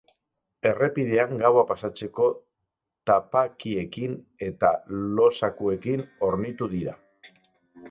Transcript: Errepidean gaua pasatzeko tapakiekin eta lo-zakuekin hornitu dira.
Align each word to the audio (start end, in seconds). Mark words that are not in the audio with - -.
Errepidean 0.67 1.35
gaua 1.43 1.63
pasatzeko 1.71 2.29
tapakiekin 3.11 4.17
eta 4.49 4.73
lo-zakuekin 5.13 6.05
hornitu 6.27 6.73
dira. 6.77 6.99